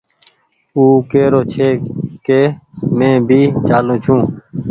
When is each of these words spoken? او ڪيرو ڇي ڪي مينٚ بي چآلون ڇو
او 0.75 0.83
ڪيرو 1.11 1.41
ڇي 1.51 1.69
ڪي 2.27 2.41
مينٚ 2.97 3.23
بي 3.27 3.39
چآلون 3.67 3.97
ڇو 4.03 4.15